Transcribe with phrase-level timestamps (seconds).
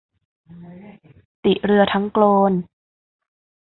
[1.43, 2.53] ติเรือทั้งโกลน